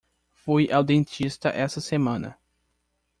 Fui 0.33 0.71
ao 0.71 0.83
dentista 0.83 1.49
essa 1.49 1.79
semana 1.79 2.35